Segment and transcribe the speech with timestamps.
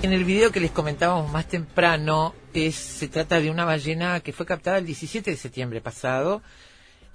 [0.00, 4.32] En el video que les comentábamos más temprano, es, se trata de una ballena que
[4.32, 6.40] fue captada el 17 de septiembre pasado,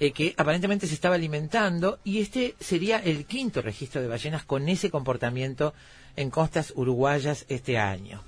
[0.02, 4.68] eh, que aparentemente se estaba alimentando, y este sería el quinto registro de ballenas con
[4.68, 5.74] ese comportamiento
[6.18, 8.22] en costas uruguayas este año.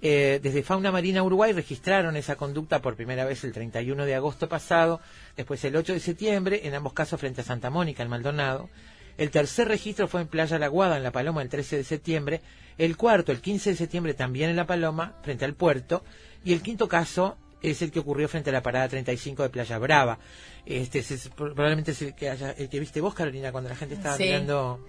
[0.00, 4.48] Eh, desde Fauna Marina Uruguay registraron esa conducta por primera vez el 31 de agosto
[4.48, 5.02] pasado,
[5.36, 8.70] después el 8 de septiembre, en ambos casos frente a Santa Mónica, en Maldonado.
[9.18, 12.40] El tercer registro fue en Playa La Guada, en La Paloma, el 13 de septiembre.
[12.78, 16.04] El cuarto, el 15 de septiembre, también en La Paloma, frente al puerto.
[16.44, 19.78] Y el quinto caso es el que ocurrió frente a la parada 35 de Playa
[19.78, 20.18] Brava.
[20.64, 23.96] Este es, probablemente es el que, haya, el que viste vos, Carolina, cuando la gente
[23.96, 24.86] estaba mirando.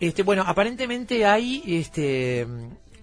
[0.00, 2.46] Este, bueno, aparentemente hay este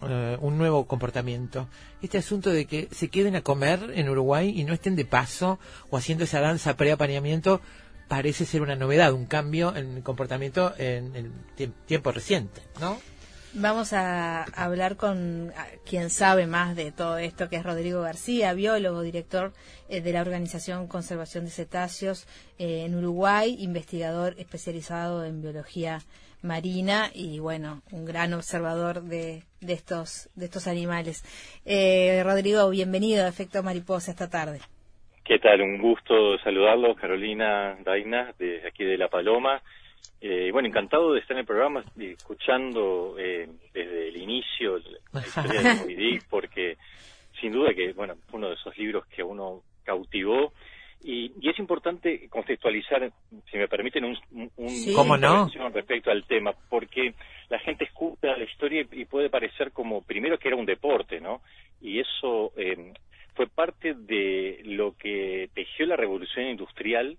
[0.01, 1.67] eh, un nuevo comportamiento.
[2.01, 5.59] Este asunto de que se queden a comer en Uruguay y no estén de paso
[5.89, 7.61] o haciendo esa danza pre-apañamiento
[8.07, 11.31] parece ser una novedad, un cambio en el comportamiento en el
[11.85, 12.97] tiempo reciente, ¿no?
[13.55, 15.51] Vamos a hablar con
[15.89, 19.53] quien sabe más de todo esto, que es Rodrigo García, biólogo, director
[19.89, 22.27] eh, de la Organización Conservación de Cetáceos
[22.59, 25.97] eh, en Uruguay, investigador especializado en biología
[26.43, 30.29] marina y, bueno, un gran observador de, de estos,
[30.67, 31.23] animales.
[31.65, 34.59] Eh, Rodrigo, bienvenido a Efecto Mariposa esta tarde.
[35.25, 35.61] ¿Qué tal?
[35.61, 39.63] Un gusto saludarlos, Carolina Daina, de aquí de La Paloma.
[40.21, 44.77] Eh, bueno, encantado de estar en el programa, escuchando eh, desde el inicio
[45.13, 46.77] la historia de Moby porque
[47.39, 50.53] sin duda que, bueno, uno de esos libros que uno cautivó.
[51.01, 53.09] Y, es importante contextualizar,
[53.49, 54.17] si me permiten, un,
[54.57, 57.13] un, respecto al tema, porque
[57.49, 61.41] la gente escucha la historia y puede parecer como, primero, que era un deporte, ¿no?
[61.81, 62.91] Y eso eh,
[63.33, 67.17] fue parte de lo que tejió la revolución industrial,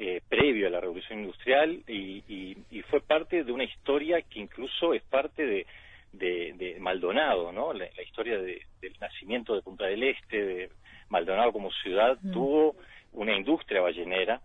[0.00, 2.54] eh, previo a la revolución industrial, y,
[2.88, 5.66] fue parte de una historia que incluso es parte de,
[6.12, 7.72] de, Maldonado, ¿no?
[7.72, 10.70] La, historia del nacimiento de Punta del Este, de
[11.08, 12.76] Maldonado como ciudad, tuvo
[13.12, 14.40] una industria ballenera.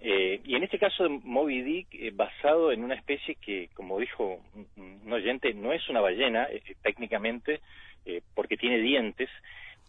[0.00, 4.00] Eh, y en este caso de Moby Dick, eh, basado en una especie que, como
[4.00, 4.40] dijo
[4.76, 6.48] un, oyente, no es una ballena
[6.82, 7.60] técnicamente,
[8.34, 9.28] porque tiene dientes,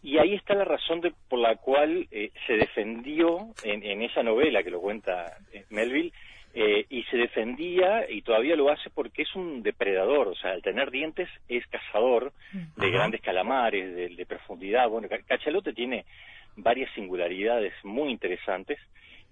[0.05, 4.61] y ahí está la razón de, por la cual eh, se defendió en, esa novela
[4.61, 6.11] que lo cuenta eh, Melville,
[6.53, 10.61] eh, y se defendía y todavía lo hace porque es un depredador, o sea, al
[10.61, 12.31] tener dientes es cazador
[12.77, 14.87] de grandes calamares, de, de, profundidad.
[14.87, 16.05] Bueno, Cachalote tiene
[16.55, 18.79] varias singularidades muy interesantes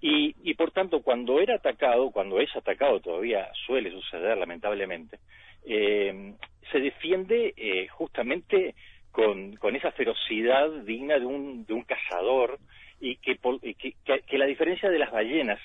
[0.01, 5.19] y, y por tanto cuando era atacado, cuando es atacado todavía suele suceder lamentablemente,
[5.63, 8.75] se defiende justamente
[9.13, 12.59] con, con esa ferocidad digna de un, de un cazador
[13.00, 15.59] y que, que, la diferencia de las ballenas,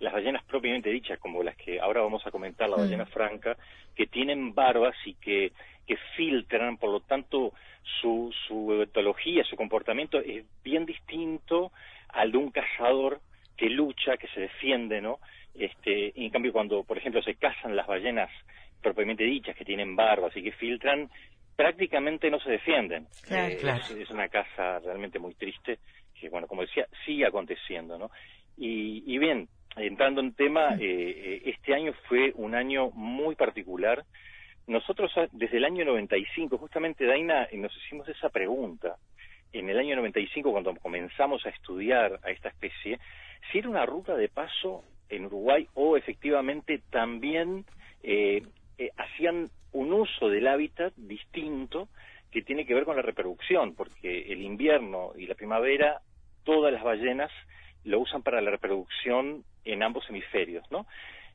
[0.00, 3.56] las ballenas propiamente dichas, como las que ahora vamos a comentar, la ballena franca,
[3.96, 5.52] que tienen barbas y que,
[5.86, 7.54] que filtran, por lo tanto,
[8.00, 11.72] su, su etología, su comportamiento es bien distinto
[12.08, 13.20] al de un cazador
[13.56, 15.20] que lucha, que se defiende, ¿no?
[15.54, 18.30] Este, en cambio, cuando, por ejemplo, se cazan las ballenas
[18.82, 21.08] propiamente dichas, que tienen barbas y que filtran,
[21.60, 23.06] prácticamente no se defienden.
[23.30, 23.60] Eh,
[24.00, 25.78] es, una casa realmente muy triste
[26.18, 28.10] que, bueno, como decía, sigue aconteciendo, ¿no?
[28.56, 29.46] Y, bien,
[29.76, 34.06] entrando en tema, eh, eh, este año fue un año muy particular.
[34.66, 38.96] Nosotros ah, desde el año 95, justamente Daina, nos hicimos esa pregunta.
[39.52, 42.98] En el año 95, cuando comenzamos a estudiar a esta especie,
[43.52, 47.66] si era una ruta de paso en Uruguay o efectivamente también
[48.96, 51.88] hacían un uso del hábitat distinto
[52.30, 56.00] que tiene que ver con la reproducción, porque el invierno y la primavera
[56.44, 57.30] todas las ballenas
[57.84, 60.86] lo usan para la reproducción en ambos hemisferios, ¿no?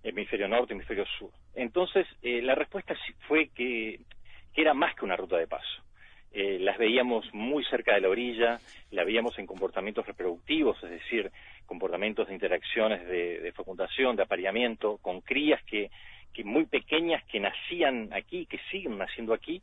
[0.03, 1.31] Hemisferio norte, hemisferio sur.
[1.55, 2.95] Entonces, eh, la respuesta
[3.27, 3.99] fue que,
[4.53, 5.83] era más que una ruta de paso.
[6.31, 8.59] eh, las veíamos muy cerca de la orilla,
[8.91, 11.31] las veíamos en comportamientos reproductivos, es decir,
[11.65, 15.89] comportamientos de interacciones de, fecundación, de apareamiento, con crías que,
[16.35, 19.61] que muy pequeñas que nacían aquí, que siguen naciendo aquí,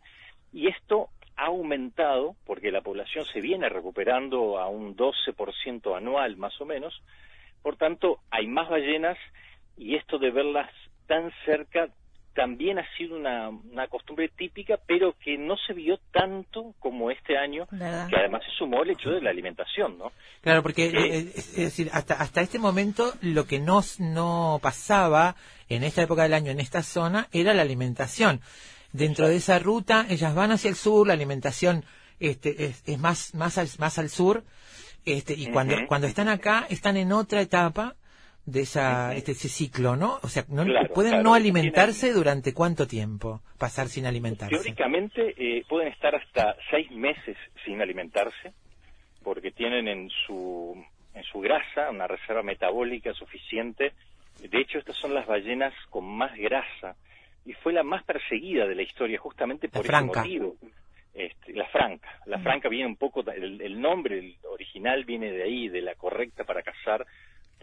[0.52, 6.58] y esto ha aumentado porque la población se viene recuperando a un 12% anual más
[6.60, 7.02] o menos,
[7.62, 9.18] por tanto hay más ballenas
[9.76, 10.70] y esto de verlas
[11.06, 11.88] tan cerca
[12.34, 13.50] también ha sido una,
[13.88, 18.82] costumbre típica, pero que no se vio tanto como este año, que además se sumó
[18.82, 20.12] el hecho de la alimentación, ¿no?
[20.40, 25.36] Claro, porque eh, eh, es decir, hasta, hasta este momento lo que no, no pasaba
[25.74, 28.40] en esta época del año, en esta zona, era la alimentación.
[28.92, 31.84] Dentro de esa ruta, ellas van hacia el sur, la alimentación
[32.20, 34.44] este, es, más, más, al, más al sur,
[35.04, 37.96] este, y cuando, cuando están acá, están en otra etapa
[38.44, 40.18] de esa, este, ese ciclo, ¿no?
[40.22, 40.64] O sea, no,
[40.94, 44.54] pueden no alimentarse durante cuánto tiempo, pasar sin alimentarse.
[44.54, 48.52] Teóricamente eh, pueden estar hasta seis meses sin alimentarse,
[49.22, 50.76] porque tienen en su,
[51.14, 53.92] en su grasa una reserva metabólica suficiente.
[54.40, 56.96] De hecho, estas son las ballenas con más grasa
[57.44, 60.56] y fue la más perseguida de la historia justamente por ese motivo.
[61.14, 62.08] Este, la franca.
[62.24, 62.42] La mm.
[62.42, 66.62] franca viene un poco, el, el nombre original viene de ahí, de la correcta para
[66.62, 67.04] cazar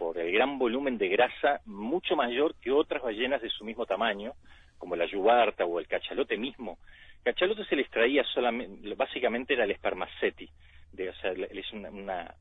[0.00, 4.32] por el gran volumen de grasa mucho mayor que otras ballenas de su mismo tamaño,
[4.78, 6.78] como la yubarta o el cachalote mismo.
[7.22, 10.48] Cachalote se les traía solamente, básicamente era el espermaceti,
[10.92, 12.34] de, o sea, es una, una,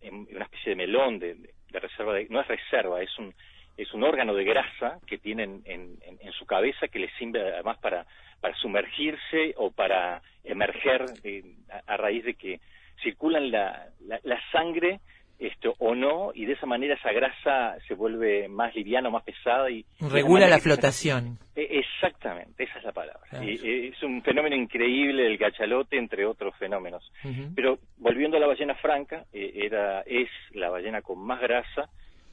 [0.00, 1.36] especie de melón de,
[1.72, 3.34] reserva, de, no es reserva, es un,
[3.80, 7.78] es un órgano de grasa que tienen en, en, su cabeza que les sirve además
[7.78, 8.06] para,
[8.40, 11.42] para sumergirse o para emerger eh,
[11.86, 12.60] a, raíz de que
[13.02, 15.00] circulan la, la sangre
[15.40, 19.24] esto o no y de esa manera esa grasa se vuelve más liviana o más
[19.24, 21.38] pesada y regula la flotación.
[21.56, 23.22] E, exactamente esa es la palabra.
[23.42, 27.10] Y, es un fenómeno increíble el cachalote entre otros fenómenos.
[27.56, 31.88] Pero volviendo a la ballena franca eh, era es la ballena con más grasa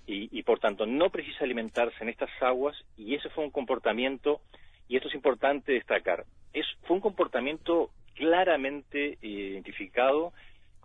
[0.08, 4.42] y, y por tanto no precisa alimentarse en estas aguas y eso fue un comportamiento
[4.88, 10.34] y esto es importante destacar es fue un comportamiento claramente identificado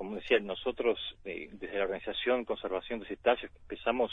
[0.03, 4.11] como decía, nosotros eh, desde la Organización Conservación de Cetáceos empezamos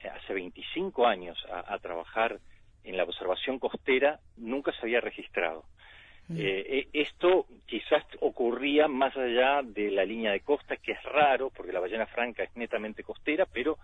[0.00, 2.38] eh, hace 25 años a, trabajar
[2.84, 5.64] en la observación costera, nunca se había registrado.
[6.28, 6.36] Mm.
[6.38, 11.72] Eh, esto quizás ocurría más allá de la línea de costa, que es raro, porque
[11.72, 13.76] la ballena franca es netamente costera, pero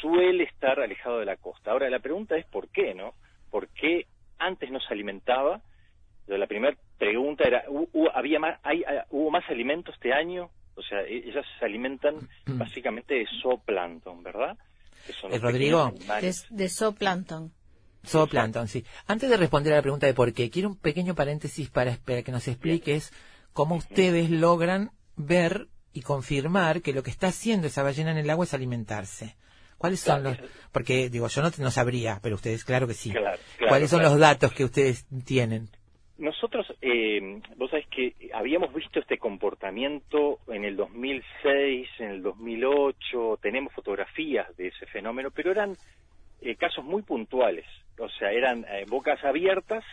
[0.00, 1.70] suele estar alejado de la costa.
[1.70, 3.14] Ahora, la pregunta es por qué, ¿no?
[3.50, 4.06] ¿Por qué
[4.38, 5.62] antes no se alimentaba?
[6.26, 10.50] La primera pregunta era, ¿hubo, había más, hay, ¿hubo más alimento este año?
[10.74, 12.16] O sea, e-, ellas se alimentan
[12.46, 12.58] mm.
[12.58, 14.56] básicamente de zooplancton, ¿verdad?
[15.30, 15.92] Eh, Rodrigo.
[16.50, 17.52] De, zooplancton.
[18.06, 18.84] Zooplancton, sí.
[19.06, 22.32] Antes de responder a la pregunta de por qué, quiero un pequeño paréntesis para, que
[22.32, 23.12] nos expliques
[23.52, 28.30] cómo ustedes logran ver y confirmar que lo que está haciendo esa ballena en el
[28.30, 29.36] agua es alimentarse.
[29.78, 30.36] ¿Cuáles son los...?
[30.72, 33.12] Porque, digo, yo no, no sabría, pero ustedes claro que sí.
[33.68, 35.68] ¿Cuáles son los datos que ustedes tienen?
[36.18, 43.38] Nosotros, eh, vos sabés que habíamos visto este comportamiento en el 2006, en el 2008,
[43.40, 45.76] tenemos fotografías de ese fenómeno, pero eran
[46.40, 47.66] eh, casos muy puntuales,
[47.98, 49.84] o sea, eran eh, bocas abiertas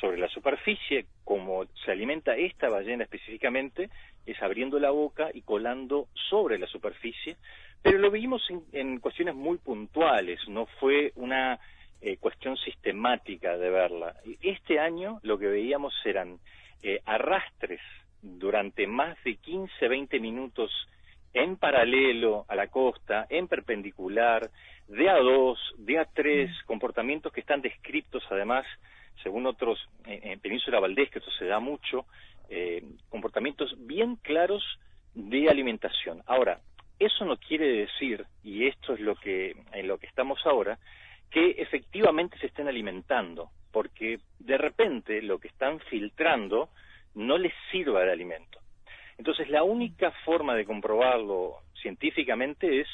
[0.00, 3.90] sobre la superficie, como se alimenta esta ballena específicamente,
[4.24, 7.36] es abriendo la boca y colando sobre la superficie,
[7.82, 11.58] pero lo vimos en cuestiones muy puntuales, no fue una
[12.02, 14.14] eh, cuestión sistemática de verla.
[14.42, 16.38] Este año lo que veíamos eran
[16.82, 17.80] eh, arrastres
[18.20, 20.70] durante más de 15, 20 minutos
[21.32, 24.50] en paralelo a la costa, en perpendicular,
[24.88, 26.66] de a dos, de a tres, mm.
[26.66, 28.66] comportamientos que están descritos además,
[29.22, 32.06] según otros, en, Península Valdés, que esto se da mucho,
[32.48, 34.62] eh, comportamientos bien claros
[35.14, 36.22] de alimentación.
[36.26, 36.60] Ahora,
[36.98, 40.78] eso no quiere decir, y esto es lo que, en lo que estamos ahora,
[41.30, 46.70] que efectivamente se estén alimentando, porque de repente lo que están filtrando
[47.14, 48.60] no les sirva de alimento.
[49.18, 52.88] Entonces, la única forma de comprobarlo científicamente es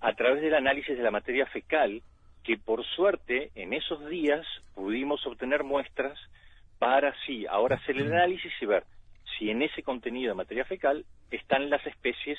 [0.00, 2.02] a través del análisis de la materia fecal,
[2.48, 6.18] que por suerte en esos días pudimos obtener muestras
[6.78, 8.84] para sí, ahora hacer el análisis y ver
[9.36, 12.38] si en ese contenido de materia fecal están las especies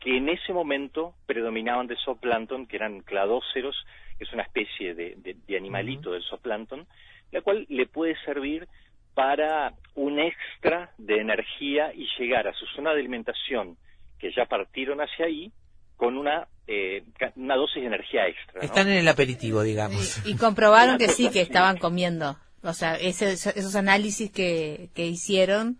[0.00, 3.86] que en ese momento predominaban de zooplancton, que eran cladóceros,
[4.18, 6.84] que es una especie de, animalito del zooplancton,
[7.30, 8.66] la cual le puede servir
[9.14, 13.76] para un extra de energía y llegar a su zona de alimentación,
[14.18, 15.52] que ya partieron hacia ahí,
[15.96, 17.02] con una, eh,
[17.36, 18.60] una dosis de energía extra.
[18.60, 20.26] Están en el aperitivo, digamos.
[20.26, 22.36] Y, comprobaron que sí, que estaban comiendo.
[22.62, 25.78] O sea, esos análisis que, que hicieron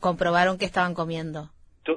[0.00, 1.50] comprobaron que estaban comiendo.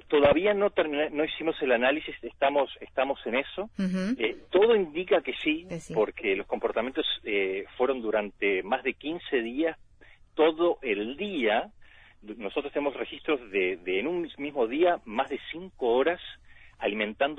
[0.07, 0.71] Todavía no
[1.11, 3.69] no hicimos el análisis, estamos estamos en eso.
[4.17, 9.77] Eh, todo indica que sí, porque los comportamientos eh, fueron durante más de 15 días,
[10.35, 11.69] todo el día.
[12.21, 16.08] Nosotros tenemos registros de, de en un mismo día más de 5 horas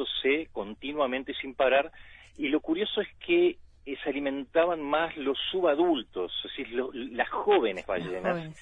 [0.01, 1.91] alimentándose continuamente sin parar.
[2.37, 7.87] Y lo curioso es que eh, se alimentaban más los subadultos, es decir, las jóvenes
[7.87, 8.55] ballenas,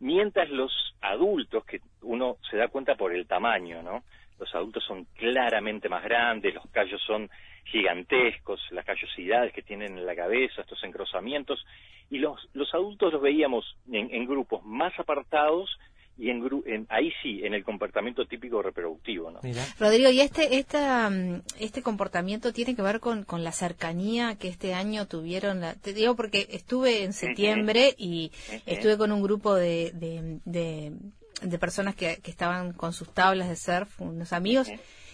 [0.00, 4.04] mientras los adultos, que uno se da cuenta por el tamaño, ¿no?
[4.38, 7.30] Los adultos son claramente más grandes, los callos son
[7.64, 11.64] gigantescos, las callosidades que tienen en la cabeza, estos engrosamientos,
[12.10, 15.78] y los, los adultos los veíamos en grupos más apartados
[16.18, 19.30] y en, ahí sí, en el comportamiento típico reproductivo.
[19.30, 19.40] ¿no?
[19.78, 24.48] Rodrigo, ¿y este, esta, mm, este comportamiento tiene que ver con, con la cercanía que
[24.48, 25.62] este año tuvieron?
[25.82, 28.32] te digo porque estuve en septiembre y
[28.64, 30.40] estuve con un grupo de, de,
[31.42, 34.68] de, personas que, que, estaban con sus tablas de surf, unos amigos,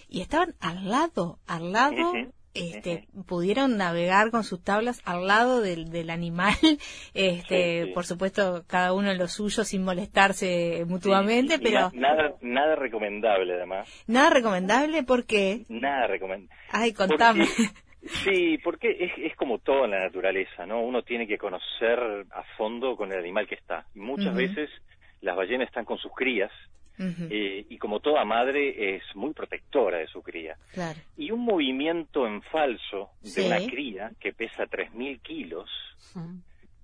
[0.09, 2.13] y estaban al lado, al lado
[2.53, 6.55] este, pudieron navegar con sus tablas al lado del, del animal,
[7.13, 13.53] este, por supuesto cada uno en lo suyo sin molestarse mutuamente, pero nada nada recomendable
[13.53, 13.89] además.
[14.07, 16.55] Nada recomendable porque nada recomendable.
[16.71, 17.45] Ay, contame.
[18.03, 20.81] sí, porque es, es como todo en la naturaleza, ¿no?
[20.81, 21.99] Uno tiene que conocer
[22.31, 23.85] a fondo con el animal que está.
[23.95, 24.69] Muchas veces
[25.21, 26.51] las ballenas están con sus crías
[26.99, 30.57] eh, y como toda madre es muy protectora de su cría.
[31.17, 35.69] Y un movimiento en falso de una cría que pesa 3.000 kilos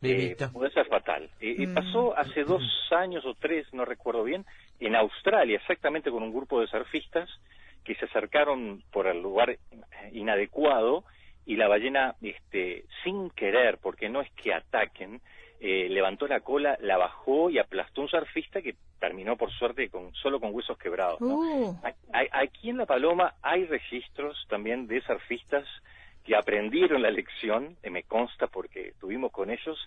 [0.01, 1.29] eh, puede ser fatal.
[1.39, 1.73] Eh, mm.
[1.73, 4.45] Pasó hace dos años o tres, no recuerdo bien,
[4.79, 7.29] en Australia, exactamente con un grupo de surfistas
[7.83, 9.57] que se acercaron por el lugar
[10.13, 11.03] inadecuado
[11.45, 15.21] y la ballena, este, sin querer, porque no es que ataquen,
[15.59, 20.13] eh, levantó la cola, la bajó y aplastó un surfista que terminó por suerte con
[20.13, 21.19] solo con huesos quebrados.
[21.19, 21.75] Uh.
[22.31, 25.65] Aquí en La Paloma hay registros también de surfistas
[26.23, 29.77] que aprendieron la lección, eh, me consta porque tuvimos con ellos,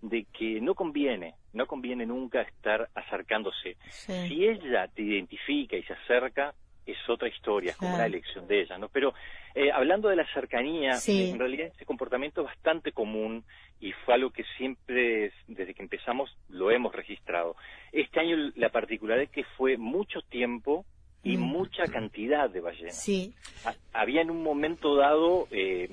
[0.00, 3.76] de que no conviene, no conviene nunca estar acercándose.
[3.90, 6.54] Si ella te identifica y se acerca,
[6.92, 8.88] es otra historia, es como una elección de ella, ¿no?
[8.88, 9.12] Pero
[9.54, 13.44] eh, hablando de la cercanía, en realidad ese comportamiento es bastante común
[13.80, 17.56] y fue algo que siempre, desde que empezamos, lo hemos registrado.
[17.92, 20.84] Este año la particularidad es que fue mucho tiempo
[21.22, 21.40] y mm.
[21.40, 23.00] mucha cantidad de ballenas.
[23.00, 23.34] Sí.
[23.92, 25.88] había en un momento dado, eh,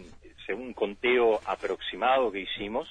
[0.46, 2.88] según un conteo aproximado que hicimos,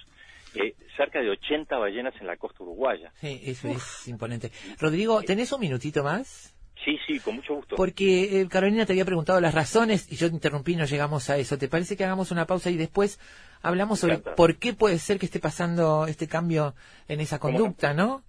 [0.55, 3.13] eh, cerca de 80 ballenas en la costa uruguaya.
[3.21, 4.53] Sí, eso es imponente.
[4.79, 6.55] Rodrigo, ¿tenés un minutito más?
[6.83, 7.77] Sí, sí, con mucho gusto.
[7.77, 11.31] Porque eh, Carolina te había preguntado las razones y yo te interrumpí y no llegamos
[11.31, 11.57] a eso.
[11.57, 13.19] ¿Te parece que hagamos una pausa y después
[13.63, 16.75] hablamos sobre por qué puede ser que esté pasando este cambio
[17.09, 18.23] en esa conducta, no?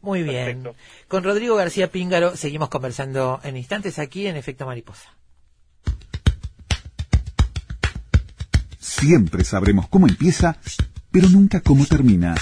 [0.00, 0.70] Muy bien.
[1.08, 5.14] Con Rodrigo García Píngaro seguimos conversando en instantes aquí en Efecto Mariposa.
[8.78, 10.56] Siempre sabremos cómo empieza,
[11.10, 12.34] pero nunca cómo termina.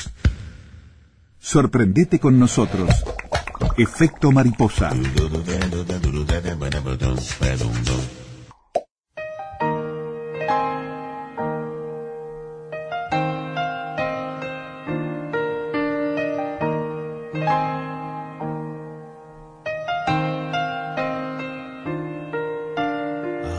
[1.38, 2.90] Sorprendete con nosotros.
[3.78, 4.88] Efecto mariposa.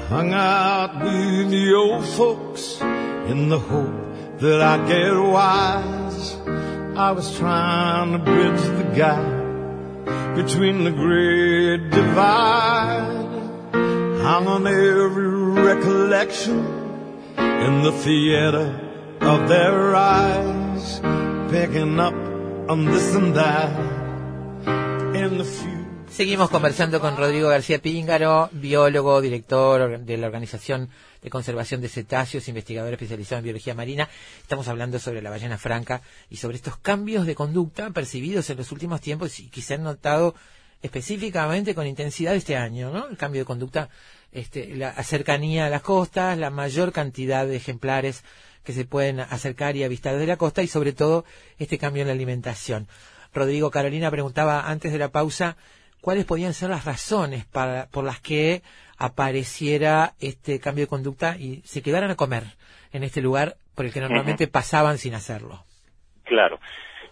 [0.09, 2.81] hung out with the old folks
[3.29, 6.35] in the hope that I'd get wise.
[6.97, 9.36] I was trying to bridge the gap
[10.37, 13.25] between the great divide.
[14.21, 15.29] Hung on every
[15.65, 16.59] recollection
[17.37, 18.67] in the theater
[19.21, 21.01] of their eyes,
[21.49, 22.13] picking up
[22.69, 23.97] on this and the.
[26.07, 30.89] Seguimos conversando con Rodrigo García Píngaro, biólogo, director de la Organización
[31.21, 34.09] de Conservación de Cetáceos, investigador especializado en biología marina.
[34.41, 38.71] Estamos hablando sobre la ballena franca y sobre estos cambios de conducta percibidos en los
[38.71, 40.35] últimos tiempos y que se han notado
[40.81, 43.07] específicamente con intensidad este año, ¿no?
[43.07, 43.89] El cambio de conducta,
[44.31, 48.23] este, la cercanía a las costas, la mayor cantidad de ejemplares
[48.63, 51.25] que se pueden acercar y avistar desde la costa y sobre todo
[51.57, 52.87] este cambio en la alimentación.
[53.33, 55.57] Rodrigo Carolina preguntaba antes de la pausa
[56.01, 58.63] cuáles podían ser las razones para, por las que
[58.97, 62.43] apareciera este cambio de conducta y se quedaran a comer
[62.91, 65.63] en este lugar por el que normalmente pasaban sin hacerlo.
[66.23, 66.59] Claro.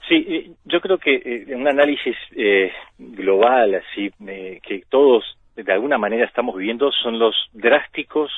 [0.08, 5.24] Sí, eh, yo creo que eh, un análisis eh, global, así, que todos
[5.56, 8.32] de alguna manera estamos viviendo, son los drásticos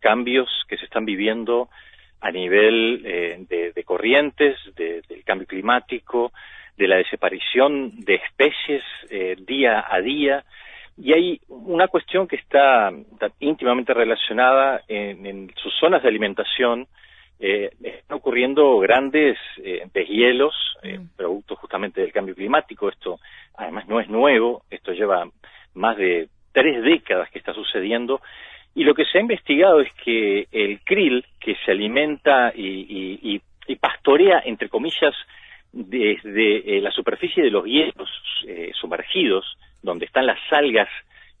[0.00, 1.68] cambios que se están viviendo
[2.20, 6.32] a nivel de, corrientes, del cambio climático,
[6.76, 10.44] de la desaparición de especies eh, día a día.
[10.96, 12.92] Y hay una cuestión que está,
[13.40, 16.86] íntimamente relacionada en, sus zonas de alimentación.
[17.40, 21.16] Eh, están ocurriendo grandes eh, deshielos, eh, mm.
[21.16, 22.88] producto justamente del cambio climático.
[22.88, 23.18] Esto,
[23.56, 24.62] además, no es nuevo.
[24.70, 25.28] Esto lleva
[25.74, 28.20] más de tres décadas que está sucediendo.
[28.76, 33.76] Y lo que se ha investigado es que el krill, que se alimenta y, y
[33.76, 35.14] pastorea, entre comillas,
[35.74, 38.08] desde la superficie de los hielos
[38.80, 39.44] sumergidos,
[39.82, 40.88] donde están las algas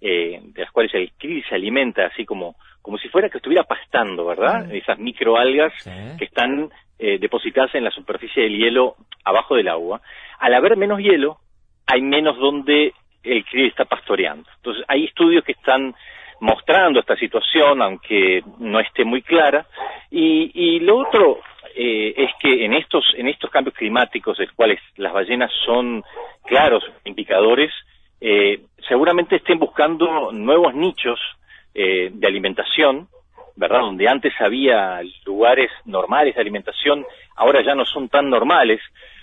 [0.06, 3.64] eh, de las cuales el krill se alimenta, así como, como si fuera que estuviera
[3.64, 4.70] pastando, ¿verdad?
[4.70, 5.72] Esas microalgas
[6.18, 10.02] que están eh, depositadas en la superficie del hielo abajo del agua.
[10.40, 11.38] Al haber menos hielo,
[11.86, 14.46] hay menos donde el krill está pastoreando.
[14.56, 15.94] Entonces, hay estudios que están
[16.40, 19.66] mostrando esta situación, aunque no esté muy clara.
[20.10, 21.40] Y, y lo otro
[21.76, 26.02] eh, es que en estos, en estos cambios climáticos, de los cuales las ballenas son
[26.44, 27.72] claros indicadores,
[28.20, 31.20] eh, seguramente estén buscando nuevos nichos
[31.74, 33.08] eh, de alimentación,
[33.56, 33.80] ¿verdad?
[33.80, 37.04] Donde antes había lugares normales de alimentación,
[37.36, 38.80] ahora ya no son tan normales.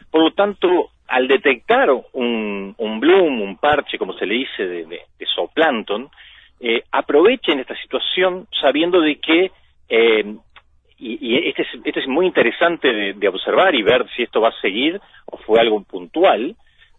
[0.09, 4.85] Por lo tanto, al detectar un, un bloom, un parche, como se le dice, de,
[4.85, 6.09] de, zooplancton,
[6.59, 9.51] eh, aprovechen esta situación sabiendo de que,
[9.89, 10.35] eh,
[11.01, 14.39] y, y este, es, este es muy interesante de, de observar y ver si esto
[14.39, 16.55] va a seguir o fue algo puntual,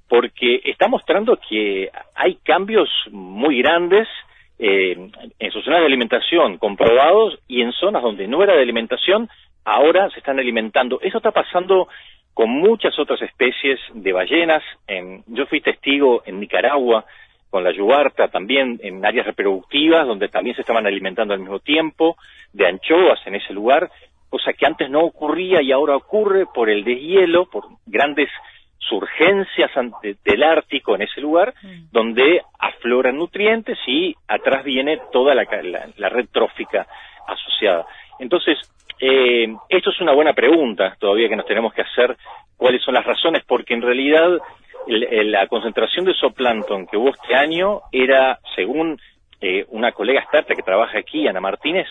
[0.08, 4.08] porque está mostrando que hay cambios muy grandes
[4.58, 9.28] eh, en sus zonas de alimentación comprobados y en zonas donde no era de alimentación,
[9.64, 11.00] ahora se están alimentando.
[11.00, 11.88] Eso está pasando
[12.34, 14.62] con muchas otras especies de ballenas.
[14.86, 17.04] En, yo fui testigo en Nicaragua
[17.52, 22.16] con la yubarta, también en áreas reproductivas, donde también se estaban alimentando al mismo tiempo,
[22.50, 23.90] de anchoas en ese lugar,
[24.30, 28.30] cosa que antes no ocurría y ahora ocurre por el deshielo, por grandes
[28.78, 29.70] surgencias
[30.24, 31.90] del Ártico en ese lugar, mm.
[31.92, 36.86] donde afloran nutrientes y atrás viene toda la, red trófica
[37.28, 37.84] asociada.
[38.18, 38.56] Entonces,
[38.98, 42.16] eh, esto es una buena pregunta todavía que nos tenemos que hacer,
[42.56, 44.38] cuáles son las razones, porque en realidad
[44.86, 48.98] la concentración de zooplancton que hubo este año era, según
[49.40, 51.86] eh, una colega experta que trabaja aquí, Ana Martínez,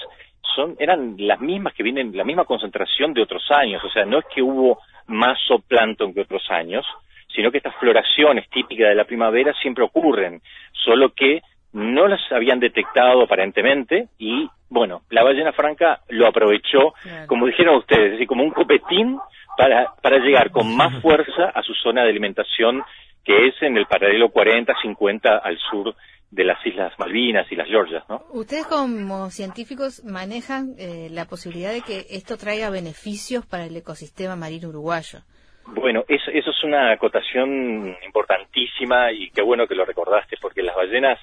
[0.56, 4.20] son, eran las mismas que vienen, la misma concentración de otros años, o sea, no
[4.20, 6.86] es que hubo más zooplancton que otros años,
[7.34, 11.42] sino que estas floraciones típicas de la primavera siempre ocurren, solo que
[11.74, 16.94] no las habían detectado aparentemente y, bueno, la ballena franca lo aprovechó,
[17.28, 19.18] como dijeron ustedes, es decir, como un copetín
[19.58, 22.84] para, para llegar con más fuerza a su zona de alimentación,
[23.24, 25.96] que es en el paralelo 40-50 al sur
[26.32, 28.24] de las Islas Malvinas y las Georgias, ¿no?
[28.32, 34.38] Ustedes como científicos manejan eh, la posibilidad de que esto traiga beneficios para el ecosistema
[34.38, 35.20] marino uruguayo.
[35.68, 40.76] Bueno, eso, eso es una acotación importantísima y qué bueno que lo recordaste, porque las
[40.76, 41.20] ballenas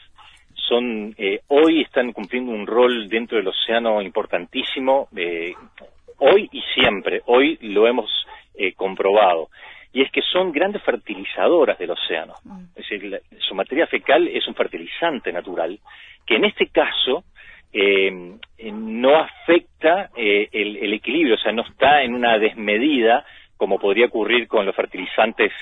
[0.69, 5.55] son eh, hoy están cumpliendo un rol dentro del océano importantísimo, eh,
[6.19, 8.11] hoy y siempre, hoy lo hemos
[8.55, 9.49] eh, comprobado
[9.93, 12.35] y es que son grandes fertilizadoras del océano.
[12.45, 12.65] Mm.
[12.77, 15.79] Es decir, su materia fecal es un fertilizante natural
[16.27, 17.25] que en este caso
[17.73, 18.11] eh,
[18.73, 23.25] no afecta eh, el, equilibrio, o sea, no está en una desmedida
[23.57, 25.53] como podría ocurrir con los fertilizantes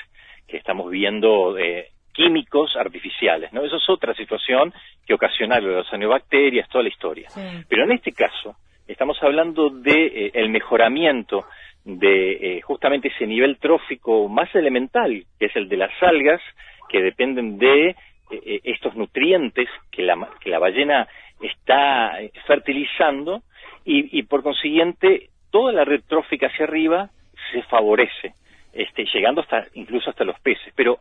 [0.47, 3.63] que estamos viendo eh, químicos artificiales, ¿no?
[3.63, 4.73] Eso es otra situación
[5.07, 7.29] que ocasiona las anobacterias, toda la historia.
[7.69, 11.47] Pero en este caso estamos hablando de el mejoramiento
[11.87, 16.43] de eh, justamente ese nivel trófico más elemental, que es el de las algas,
[16.89, 17.97] que dependen de eh,
[18.31, 21.07] eh, estos nutrientes que la, que la ballena
[21.41, 23.43] está fertilizando
[23.85, 27.09] y, por consiguiente toda la red trófica hacia arriba
[27.53, 28.35] se favorece,
[28.73, 30.73] este, llegando hasta incluso hasta los peces.
[30.75, 30.99] Pero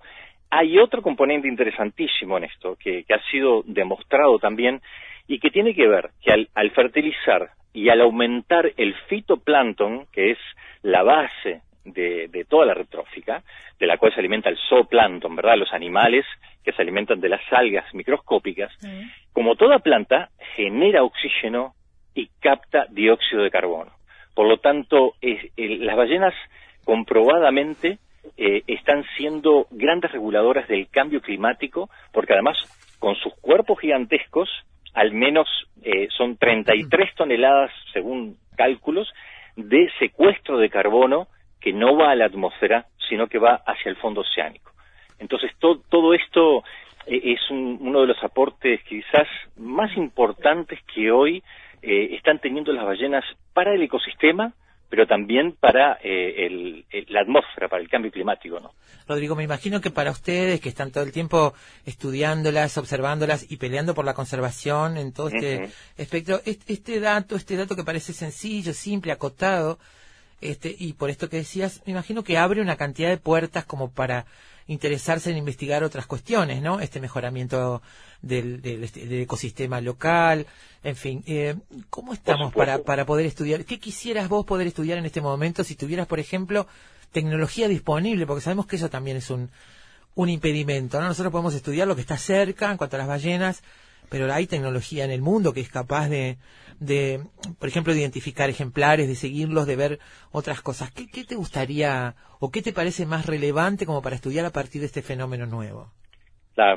[0.51, 4.81] hay otro componente interesantísimo en esto, que, que ha sido demostrado también
[5.27, 10.31] y que tiene que ver que al, al fertilizar y al aumentar el fitoplancton, que
[10.31, 10.38] es
[10.81, 13.43] la base de, toda la retrófica,
[13.79, 15.57] de la cual se alimenta el zooplancton, ¿verdad?
[15.57, 16.25] Los animales
[16.63, 18.71] que se alimentan de las algas microscópicas,
[19.33, 21.73] como toda planta, genera oxígeno
[22.13, 23.91] y capta dióxido de carbono.
[24.33, 26.33] Por lo tanto, las ballenas
[26.85, 27.99] comprobadamente
[28.38, 32.57] eh, están siendo grandes reguladoras del cambio climático, porque además,
[32.99, 34.49] con sus cuerpos gigantescos,
[34.95, 35.47] al menos
[35.84, 39.13] eh, son 33 toneladas, según cálculos,
[39.55, 41.27] de secuestro de carbono
[41.60, 44.71] que no va a la atmósfera, sino que va hacia el fondo oceánico.
[45.19, 46.63] Entonces, todo esto
[47.08, 49.27] eh, es uno de los aportes quizás
[49.58, 51.43] más importantes que hoy
[51.81, 54.53] eh, están teniendo las ballenas para el ecosistema,
[54.95, 58.62] pero también para eh, la atmósfera, para el cambio climático.
[58.62, 58.71] ¿no?
[59.10, 61.53] Rodrigo, me imagino que para ustedes que están todo el tiempo
[61.86, 67.75] estudiándolas, observándolas y peleando por la conservación en todo este espectro, este, dato, este dato
[67.75, 69.79] que parece sencillo, simple, acotado,
[70.39, 73.91] este, y por esto que decías, me imagino que abre una cantidad de puertas como
[73.91, 74.25] para
[74.67, 76.80] interesarse en investigar otras cuestiones, ¿no?
[76.80, 77.82] Este mejoramiento
[78.21, 80.47] del, este, ecosistema local,
[80.84, 81.23] en fin.
[81.28, 81.56] Eh,
[81.89, 83.65] ¿Cómo estamos para, para poder estudiar?
[83.65, 86.67] ¿Qué quisieras vos poder estudiar en este momento si tuvieras, por ejemplo,
[87.12, 88.25] tecnología disponible?
[88.25, 89.51] Porque sabemos que eso también es un,
[90.15, 91.08] un impedimento, ¿no?
[91.08, 93.62] Nosotros podemos estudiar lo que está cerca en cuanto a las ballenas,
[94.09, 96.37] pero hay tecnología en el mundo que es capaz de,
[96.79, 97.19] de,
[97.59, 99.99] por ejemplo, de identificar ejemplares, de seguirlos, de ver
[100.31, 100.91] otras cosas.
[100.91, 104.81] ¿Qué, ¿Qué, te gustaría o qué te parece más relevante como para estudiar a partir
[104.81, 105.91] de este fenómeno nuevo?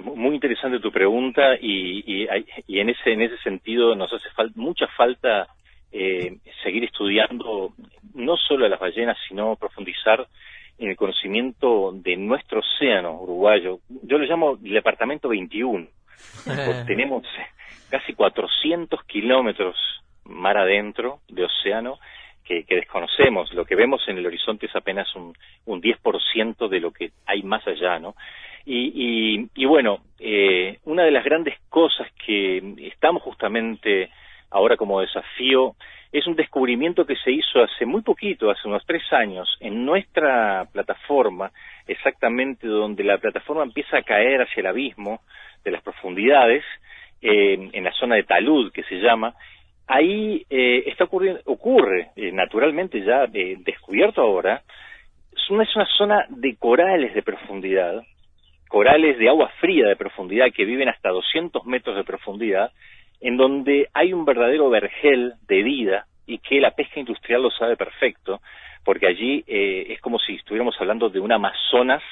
[0.02, 5.46] muy interesante tu pregunta y, y, en ese en ese sentido nos hace mucha falta
[5.92, 7.72] eh, seguir estudiando
[8.14, 10.26] no solo a las ballenas, sino profundizar
[10.78, 13.78] en el conocimiento de nuestro océano uruguayo.
[14.02, 15.86] Yo lo llamo el departamento 21.
[16.87, 17.24] tenemos
[17.90, 19.76] casi 400 kilómetros
[20.24, 21.98] mar adentro de océano
[22.44, 23.52] que, desconocemos.
[23.52, 27.42] Lo que vemos en el horizonte es apenas un, un 10% de lo que hay
[27.42, 28.14] más allá, ¿no?
[28.70, 34.11] Y, y, bueno, eh, una de las grandes cosas que estamos justamente
[34.50, 35.74] ahora como desafío
[36.12, 40.66] es un descubrimiento que se hizo hace muy poquito, hace unos tres años, en nuestra
[40.72, 41.50] plataforma,
[41.86, 45.20] exactamente donde la plataforma empieza a caer hacia el abismo
[45.64, 46.64] de las profundidades,
[47.20, 49.34] en la zona de talud que se llama,
[49.88, 54.62] ahí eh, está ocurriendo, ocurre eh, naturalmente ya eh, descubierto ahora,
[55.32, 58.02] es una, es una zona de corales de profundidad,
[58.68, 62.70] corales de agua fría de profundidad que viven hasta 200 metros de profundidad,
[63.20, 67.76] en donde hay un verdadero vergel de vida y que la pesca industrial lo sabe
[67.76, 68.40] perfecto,
[68.85, 72.02] porque allí es como si estuviéramos hablando de un Amazonas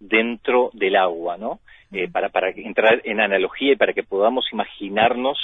[0.00, 1.60] dentro del agua, ¿no?
[1.92, 5.38] Eh, para, para entrar en analogía y para que podamos imaginarnos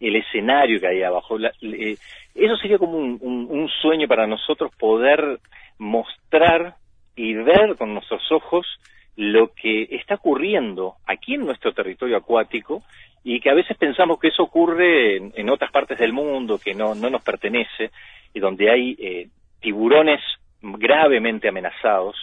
[0.00, 1.38] el escenario que hay abajo.
[1.38, 1.96] Eh,
[2.34, 5.38] eso sería como un, un, sueño para nosotros poder
[5.78, 6.74] mostrar
[7.14, 8.66] y ver con nuestros ojos
[9.14, 12.82] lo que está ocurriendo aquí en nuestro territorio acuático
[13.24, 16.94] y que a veces pensamos que eso ocurre en, otras partes del mundo que no,
[16.94, 17.90] no nos pertenece
[18.34, 19.28] y donde hay eh,
[19.60, 20.20] tiburones
[20.60, 22.16] gravemente amenazados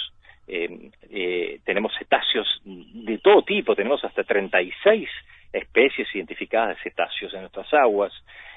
[0.52, 5.08] eh, eh, tenemos cetáceos de todo tipo, tenemos hasta 36
[5.54, 8.12] especies identificadas de cetáceos en nuestras aguas,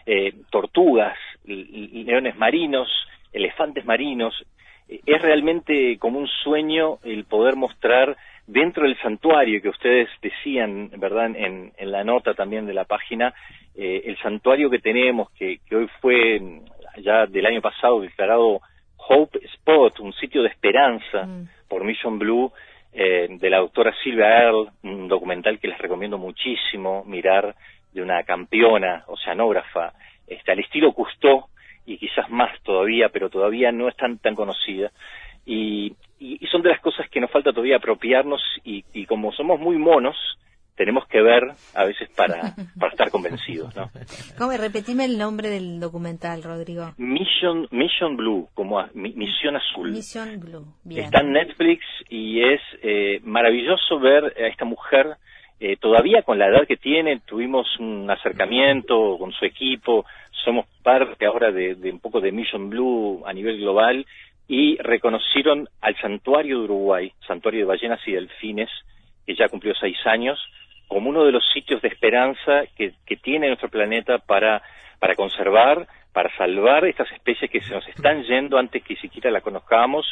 [0.07, 2.89] eh, tortugas, leones marinos,
[3.31, 4.35] elefantes marinos.
[4.89, 11.31] Es realmente como un sueño el poder mostrar dentro del santuario que ustedes decían, ¿verdad?,
[11.37, 13.35] en, la nota también de la página,
[13.75, 16.41] el santuario que tenemos, que, hoy fue
[16.99, 18.61] ya del año pasado declarado
[19.09, 22.53] Hope Spot, un sitio de esperanza, mm por Mission Blue
[22.93, 27.55] eh, de la doctora Silvia Earle, un documental que les recomiendo muchísimo mirar
[27.95, 29.95] de una campeona oceanógrafa,
[30.27, 31.47] este, al estilo Cousteau
[31.87, 34.91] y quizás más todavía, pero todavía no es tan, tan conocida.
[35.45, 39.59] Y, y, son de las cosas que nos falta todavía apropiarnos y, y como somos
[39.59, 40.17] muy monos,
[40.77, 43.91] tenemos que ver a veces para, para estar convencidos, ¿no?
[44.39, 44.53] ¿Cómo?
[44.57, 46.93] Repetime el nombre del documental, Rodrigo.
[46.97, 49.93] Mission, Mission Blue, como Misión Azul.
[49.93, 55.17] Mission Blue, Está en Netflix y es eh, maravilloso ver a esta mujer
[55.61, 60.05] eh, todavía con la edad que tiene, tuvimos un acercamiento con su equipo,
[60.45, 64.05] somos parte ahora de, de un poco de Mission Blue a nivel global
[64.49, 68.71] y reconocieron al santuario de Uruguay, santuario de ballenas y delfines,
[69.27, 70.39] que ya cumplió seis años,
[70.89, 74.63] como uno de los sitios de esperanza que, tiene nuestro planeta para,
[74.99, 79.41] para conservar, para salvar estas especies que se nos están yendo antes que siquiera la
[79.41, 80.07] conozcamos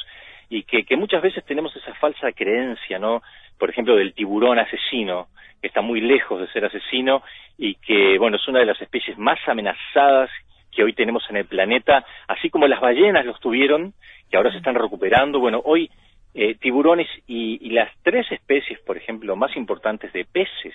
[0.48, 3.22] y que, que muchas veces tenemos esa falsa creencia, ¿no?
[3.58, 5.28] Por ejemplo, del tiburón asesino,
[5.60, 7.22] que está muy lejos de ser asesino
[7.58, 10.30] y que, bueno, es una de las especies más amenazadas
[10.72, 13.92] que hoy tenemos en el planeta, así como las ballenas los tuvieron,
[14.30, 15.40] que ahora se están recuperando.
[15.40, 15.90] Bueno, hoy
[16.34, 20.74] eh, tiburones y, las tres especies, por ejemplo, más importantes de peces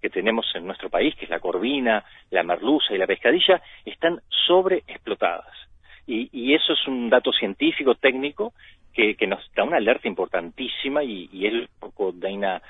[0.00, 4.20] que tenemos en nuestro país, que es la corvina, la merluza y la pescadilla, están
[4.46, 5.54] sobreexplotadas.
[6.06, 8.52] Y, y eso es un dato científico, técnico,
[9.16, 12.60] que, nos da una alerta importantísima y, y es poco, Daina,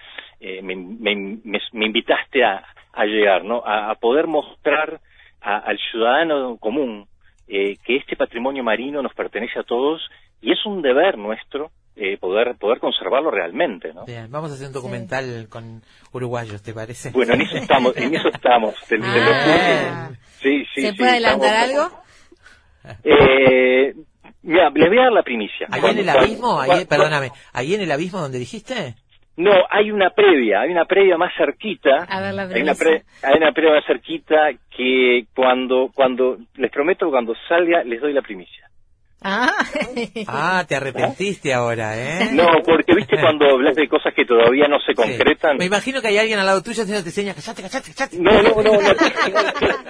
[0.40, 2.64] eh, me, me, invitaste a,
[3.04, 3.62] llegar, ¿no?
[3.64, 5.00] A, poder mostrar
[5.40, 7.06] al ciudadano común
[7.48, 10.00] eh, que este patrimonio marino nos pertenece a todos
[10.40, 14.04] y es un deber nuestro eh, poder poder conservarlo realmente, ¿no?
[14.04, 15.82] Bien, vamos a hacer un documental con
[16.12, 17.10] uruguayos, ¿te parece?
[17.10, 18.74] Bueno, en eso estamos, en eso estamos.
[19.02, 20.10] Ah.
[20.40, 21.90] sí, sí, ¿Se puede adelantar algo?
[23.04, 23.94] Eh,
[24.42, 25.66] Mira, les voy a dar la primicia.
[25.70, 26.60] ¿Ahí en el cuando- abismo?
[26.60, 28.94] Ahí, cuando- perdóname, ¿ahí en el abismo donde dijiste?
[29.38, 32.06] No, hay una previa, hay una previa más cerquita.
[32.08, 36.70] A ver la Hay una, pre- hay una previa más cerquita que cuando, cuando, les
[36.72, 38.67] prometo que cuando salga les doy la primicia.
[39.20, 39.50] Ah,
[40.28, 42.30] Ah, te arrepentiste ahora, ¿eh?
[42.32, 44.94] No, porque viste cuando hablas de cosas que todavía no se Sí.
[44.94, 45.56] concretan.
[45.56, 48.16] Me imagino que hay alguien al lado tuyo haciéndote señas, callate, callate, callate.
[48.18, 48.94] No, no, no, no.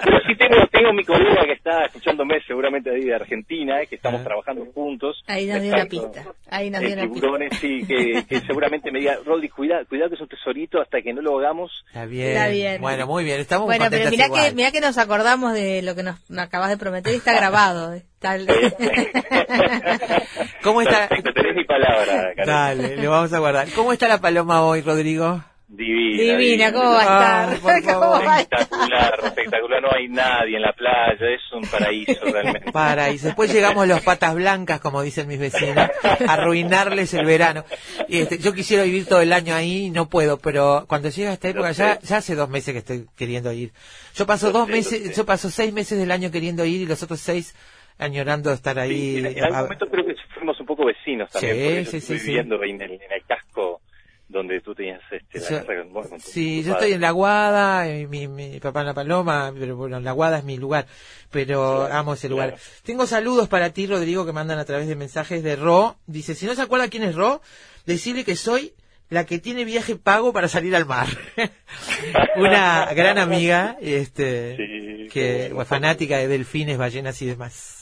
[0.03, 3.95] Pero sí tengo, tengo mi colega que está escuchándome seguramente ahí de Argentina, eh, que
[3.95, 4.23] estamos Ah.
[4.23, 5.21] trabajando juntos.
[5.27, 6.23] ahí nos dio una pista.
[6.49, 7.57] Ahí nos dio una pista.
[7.61, 11.13] sí, que, que seguramente me diga, Rodri, cuidado, cuidado que es un tesorito hasta que
[11.13, 11.71] no lo hagamos.
[11.87, 12.29] Está bien.
[12.31, 12.81] Está bien.
[12.81, 14.49] Bueno, muy bien, estamos Bueno, pero mirá igual.
[14.49, 17.33] que, mirá que nos acordamos de lo que nos, nos acabas de prometer y está
[17.33, 17.93] grabado.
[17.93, 18.03] eh.
[18.21, 18.47] El-
[20.63, 21.07] ¿Cómo está?
[21.07, 22.33] Perfecto, tenés mi palabra.
[22.45, 23.67] Dale, le vamos a guardar.
[23.75, 25.43] ¿Cómo está la paloma hoy, Rodrigo?
[25.71, 26.37] Divina.
[26.37, 27.59] Divina, ¿cómo va a Ay, estar?
[27.61, 28.27] por ¿Cómo favor.
[28.27, 28.59] va a estar?
[28.61, 29.81] Espectacular, espectacular.
[29.83, 32.71] No hay nadie en la playa, es un paraíso realmente.
[32.71, 37.65] Para, y después llegamos los patas blancas, como dicen mis vecinos, a arruinarles el verano.
[38.07, 41.49] Y este, yo quisiera vivir todo el año ahí, no puedo, pero cuando llega esta
[41.49, 43.71] época, ya, ya hace dos meses que estoy queriendo ir.
[44.15, 46.81] Yo paso Lo dos sé, lo meses, yo paso seis meses del año queriendo ir
[46.81, 47.53] y los otros seis
[47.99, 49.11] añorando estar ahí.
[49.13, 52.61] Sí, en, en algún momento creo que fuimos un poco vecinos también, Sí, sí, viviendo
[52.63, 53.81] en el, en el casco
[54.27, 56.85] donde tú tenías este, la Yo- casa con- con Sí, yo padre.
[56.85, 60.37] estoy en La Guada, y mi, mi papá en La Paloma, pero bueno, La Guada
[60.37, 60.85] es mi lugar,
[61.31, 62.55] pero amo ese lugar.
[62.83, 65.97] Tengo saludos para ti, Rodrigo, que mandan a través de mensajes de Ro.
[66.05, 67.41] Dice, si no se acuerda quién es Ro,
[67.87, 68.73] decirle que soy
[69.09, 71.07] la que tiene viaje pago para salir al mar.
[72.35, 75.65] Una gran amiga, este, Sí, que bueno.
[75.65, 77.78] fanática de delfines, ballenas y demás.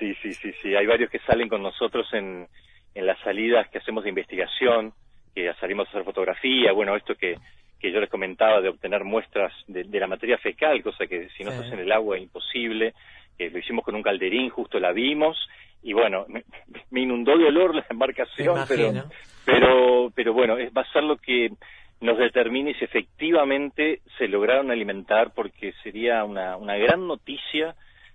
[0.00, 0.74] Sí, sí, sí, sí.
[0.74, 2.48] Hay varios que salen con nosotros en,
[2.94, 4.92] en las salidas que hacemos de investigación,
[5.34, 7.36] que salimos a hacer fotografía, bueno, esto que,
[7.78, 11.44] que yo les comentaba de obtener muestras de, de la materia fecal, cosa que si
[11.44, 11.58] no Sí.
[11.58, 12.94] estás en el agua es imposible,
[13.38, 15.36] que lo hicimos con un calderín, justo la vimos,
[15.82, 16.44] y bueno, me,
[16.90, 18.92] me inundó de olor la embarcación, pero,
[19.44, 21.50] pero, pero bueno, es, va a ser lo que
[22.00, 27.74] nos determine si efectivamente se lograron alimentar, porque sería una, una gran noticia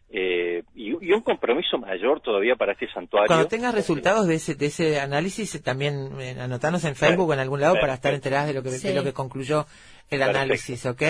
[0.10, 3.28] eh, y, y un compromiso mayor todavía para este santuario.
[3.28, 7.34] Cuando tengas resultados de ese, de ese análisis, eh, también eh, anotanos en Facebook o
[7.34, 8.88] en algún lado para estar enteradas de lo que, Sí.
[8.88, 9.65] de lo que concluyó
[10.10, 10.39] el Perfecto.
[10.39, 11.02] análisis, ¿ok?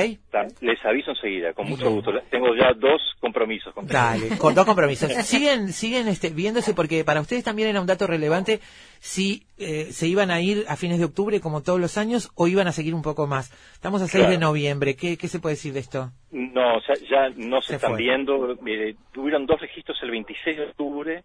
[0.61, 2.11] Les aviso enseguida, con mucho gusto.
[2.31, 3.73] Tengo ya dos compromisos.
[3.73, 5.11] con Dale, con dos compromisos.
[5.25, 8.61] Siguen, siguen este, viéndose porque para ustedes también era un dato relevante
[8.99, 12.47] si eh, se iban a ir a fines de octubre como todos los años o
[12.47, 13.51] iban a seguir un poco más.
[13.73, 14.95] Estamos a 6 de noviembre.
[14.95, 16.11] ¿Qué, ¿Qué se puede decir de esto?
[16.31, 17.99] No, sea, ya no se, Se están fue.
[18.01, 18.53] viendo.
[18.65, 21.23] Eh, tuvieron dos registros el 26 de octubre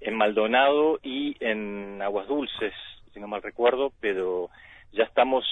[0.00, 2.72] en Maldonado y en Aguas Dulces,
[3.14, 4.50] si no mal recuerdo, pero
[4.92, 5.44] ya estamos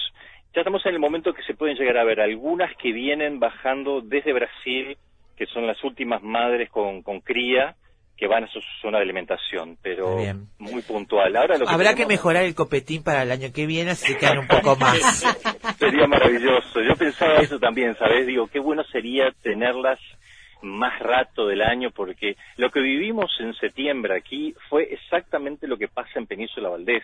[0.53, 4.01] ya estamos en el momento que se pueden llegar a ver algunas que vienen bajando
[4.01, 4.97] desde Brasil,
[5.37, 7.75] que son las últimas madres con, con cría
[8.21, 10.47] que van a su zona de alimentación, pero Bien.
[10.59, 11.35] muy puntual.
[11.35, 14.37] Ahora lo Habrá que mejorar el copetín para el año que viene, así se quedan
[14.37, 14.95] un poco más.
[15.79, 16.81] Sería maravilloso.
[16.81, 18.27] Yo pensaba eso también, ¿sabes?
[18.27, 19.99] Digo, qué bueno sería tenerlas
[20.61, 25.87] más rato del año, porque lo que vivimos en septiembre aquí fue exactamente lo que
[25.87, 27.03] pasa en Península Valdés.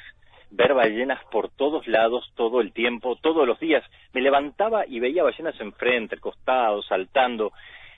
[0.49, 3.83] Ver ballenas por todos lados, todo el tiempo, todos los días.
[4.13, 7.51] Me levantaba y veía ballenas enfrente, al costado, saltando.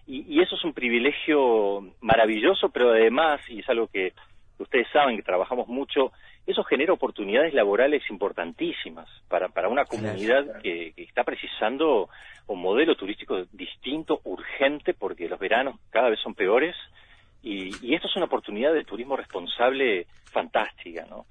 [0.07, 4.13] Y, y eso es un privilegio maravilloso, pero además, y es algo que
[4.57, 6.11] ustedes saben que trabajamos mucho,
[6.45, 12.09] eso genera oportunidades laborales importantísimas para, para una comunidad que, que está precisando
[12.47, 16.75] un modelo turístico distinto, urgente, porque los veranos cada vez son peores,
[17.43, 21.25] y, y esto es una oportunidad de turismo responsable fantástica, ¿no?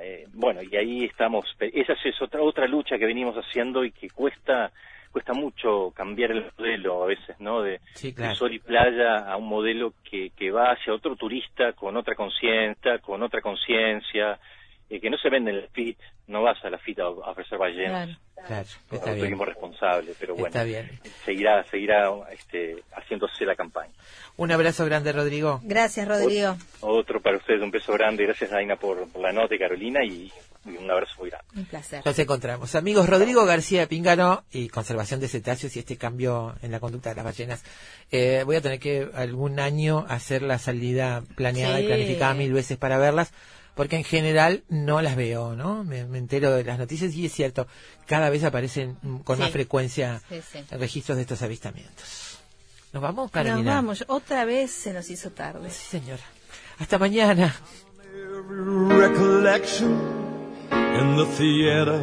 [0.00, 4.10] Eh, bueno, y ahí estamos, esa es otra, otra lucha que venimos haciendo y que
[4.10, 4.70] cuesta
[5.10, 7.62] cuesta mucho cambiar el modelo a veces, ¿no?
[7.62, 8.34] De, Sí, de claro.
[8.34, 12.98] sol y playa a un modelo que, que va hacia otro turista con otra conciencia,
[12.98, 14.38] con otra conciencia,
[14.90, 15.98] eh, que no se vende en el FIT,
[16.38, 18.20] no vas a la FIT a, ofrecer ballenas, Claro.
[18.46, 19.38] Claro, está bien.
[19.38, 20.88] responsable, pero bueno, Está bien.
[21.24, 23.92] seguirá, seguirá este, haciéndose la campaña.
[24.36, 25.60] Un abrazo grande, Rodrigo.
[25.64, 26.56] Gracias, Rodrigo.
[26.80, 30.32] Otro para ustedes, un beso grande, gracias Aina por, por la nota y Carolina y,
[30.66, 31.48] y un abrazo muy grande.
[31.56, 32.02] Un placer.
[32.04, 32.74] Nos encontramos.
[32.76, 37.16] Amigos, Rodrigo García Píngano y conservación de cetáceos y este cambio en la conducta de
[37.16, 37.64] las ballenas.
[38.12, 41.88] Eh, voy a tener que algún año hacer la salida planeada y Sí.
[41.88, 43.32] planificada mil veces para verlas,
[43.78, 45.84] porque en general no las veo, ¿no?
[45.84, 47.68] Me, me entero de las noticias y es cierto,
[48.06, 49.42] cada vez aparecen mm, con Sí.
[49.42, 50.58] más frecuencia Sí, sí.
[50.72, 52.38] registros de estos avistamientos.
[52.92, 53.74] ¿Nos vamos, Nos Carolina?
[53.76, 54.04] vamos.
[54.08, 55.70] Otra vez se nos hizo tarde.
[55.70, 56.22] Sí, señora.
[56.80, 57.54] Hasta mañana.
[58.36, 59.92] every recollection
[60.72, 62.02] in the theater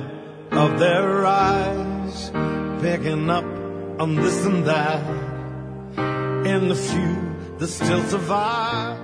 [0.54, 2.32] of their eyes,
[2.82, 3.44] picking up
[4.00, 5.02] on this and that,
[6.46, 7.18] in the few
[7.60, 8.98] that still survive.